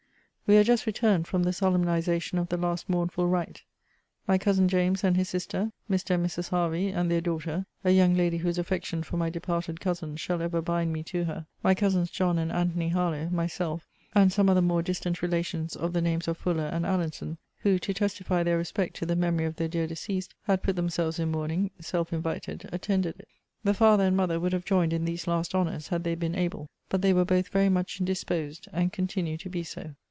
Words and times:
We 0.47 0.57
are 0.57 0.65
just 0.65 0.85
returned 0.85 1.27
from 1.27 1.43
the 1.43 1.53
solemnization 1.53 2.37
of 2.37 2.49
the 2.49 2.57
last 2.57 2.89
mournful 2.89 3.25
rite. 3.25 3.63
My 4.27 4.37
cousin 4.37 4.67
James 4.67 5.01
and 5.01 5.15
his 5.15 5.29
sister, 5.29 5.71
Mr. 5.89 6.09
and 6.15 6.25
Mrs. 6.25 6.49
Hervey, 6.49 6.89
and 6.89 7.09
their 7.09 7.21
daughter, 7.21 7.65
a 7.85 7.91
young 7.91 8.15
lady 8.15 8.35
whose 8.39 8.57
affection 8.57 9.01
for 9.01 9.15
my 9.15 9.29
departed 9.29 9.79
cousin 9.79 10.17
shall 10.17 10.41
ever 10.41 10.61
bind 10.61 10.91
me 10.91 11.03
to 11.03 11.23
her, 11.23 11.47
my 11.63 11.73
cousins 11.73 12.11
John 12.11 12.37
and 12.37 12.51
Antony 12.51 12.89
Harlowe, 12.89 13.29
myself, 13.29 13.87
and 14.13 14.29
some 14.29 14.49
other 14.49 14.61
more 14.61 14.81
distant 14.81 15.21
relations 15.21 15.77
of 15.77 15.93
the 15.93 16.01
names 16.01 16.27
of 16.27 16.37
Fuller 16.37 16.67
and 16.67 16.85
Allinson, 16.85 17.37
(who, 17.59 17.79
to 17.79 17.93
testify 17.93 18.43
their 18.43 18.57
respect 18.57 18.97
to 18.97 19.05
the 19.05 19.15
memory 19.15 19.45
of 19.45 19.55
the 19.55 19.69
dear 19.69 19.87
deceased, 19.87 20.35
had 20.43 20.63
put 20.63 20.75
themselves 20.75 21.17
in 21.17 21.31
mourning,) 21.31 21.71
self 21.79 22.11
invited, 22.11 22.67
attended 22.73 23.17
it. 23.21 23.27
The 23.63 23.73
father 23.73 24.03
and 24.03 24.17
mother 24.17 24.37
would 24.37 24.51
have 24.51 24.65
joined 24.65 24.91
in 24.91 25.05
these 25.05 25.27
last 25.27 25.55
honours, 25.55 25.87
had 25.87 26.03
they 26.03 26.15
been 26.15 26.35
able; 26.35 26.67
but 26.89 27.01
they 27.01 27.13
were 27.13 27.23
both 27.23 27.47
very 27.47 27.69
much 27.69 28.01
indisposed; 28.01 28.67
and 28.73 28.91
continue 28.91 29.37
to 29.37 29.47
be 29.49 29.63
so. 29.63 29.95